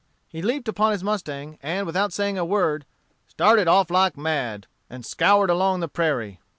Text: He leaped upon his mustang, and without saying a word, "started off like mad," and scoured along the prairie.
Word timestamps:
He 0.27 0.41
leaped 0.41 0.67
upon 0.67 0.93
his 0.93 1.03
mustang, 1.03 1.59
and 1.61 1.85
without 1.85 2.11
saying 2.11 2.35
a 2.35 2.43
word, 2.43 2.87
"started 3.27 3.67
off 3.67 3.91
like 3.91 4.17
mad," 4.17 4.65
and 4.89 5.05
scoured 5.05 5.51
along 5.51 5.79
the 5.81 5.87
prairie. 5.87 6.39